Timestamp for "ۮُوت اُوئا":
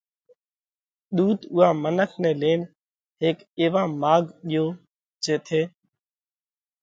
1.15-1.69